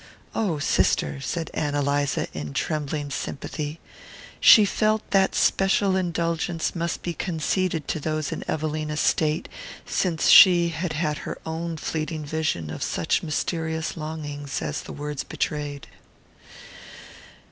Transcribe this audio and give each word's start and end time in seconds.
"Oh, 0.33 0.57
sister," 0.57 1.21
said 1.21 1.51
Ann 1.53 1.75
Eliza, 1.75 2.25
in 2.33 2.55
trembling 2.55 3.11
sympathy. 3.11 3.79
She 4.39 4.65
felt 4.65 5.07
that 5.11 5.35
special 5.35 5.95
indulgence 5.95 6.73
must 6.73 7.03
be 7.03 7.13
conceded 7.13 7.87
to 7.89 7.99
those 7.99 8.31
in 8.31 8.43
Evelina's 8.49 8.99
state 8.99 9.47
since 9.85 10.27
she 10.29 10.69
had 10.69 10.93
had 10.93 11.19
her 11.19 11.37
own 11.45 11.77
fleeting 11.77 12.25
vision 12.25 12.71
of 12.71 12.81
such 12.81 13.21
mysterious 13.21 13.95
longings 13.95 14.59
as 14.63 14.81
the 14.81 14.91
words 14.91 15.23
betrayed. 15.23 15.85